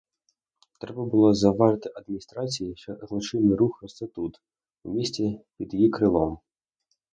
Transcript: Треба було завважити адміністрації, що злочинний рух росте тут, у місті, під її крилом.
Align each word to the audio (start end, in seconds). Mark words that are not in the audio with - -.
Треба 0.79 1.05
було 1.05 1.33
завважити 1.33 1.91
адміністрації, 1.95 2.75
що 2.75 2.95
злочинний 3.01 3.55
рух 3.55 3.79
росте 3.81 4.07
тут, 4.07 4.41
у 4.83 4.93
місті, 4.93 5.39
під 5.57 5.73
її 5.73 5.89
крилом. 5.89 6.39